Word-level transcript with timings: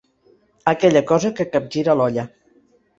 Aquella 0.71 1.05
cosa 1.13 1.33
que 1.41 1.49
capgira 1.53 1.99
l'olla. 2.03 2.29